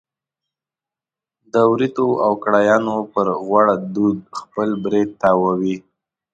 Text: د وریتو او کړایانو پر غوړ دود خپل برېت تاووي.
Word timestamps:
د 1.51 1.55
وریتو 1.71 2.07
او 2.25 2.31
کړایانو 2.43 2.95
پر 3.13 3.27
غوړ 3.45 3.65
دود 3.93 4.19
خپل 4.39 4.69
برېت 4.83 5.09
تاووي. 5.21 5.77